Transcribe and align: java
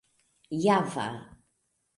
java 0.59 1.07